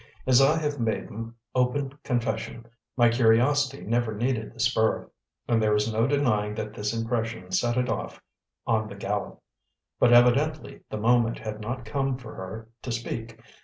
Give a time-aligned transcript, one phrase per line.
[0.25, 1.09] As I have made
[1.53, 2.65] open confession,
[2.97, 5.11] my curiosity never needed the spur;
[5.47, 8.19] and there is no denying that this impression set it off
[8.65, 9.39] on the gallop;
[9.99, 13.39] but evidently the moment had not come for her to speak.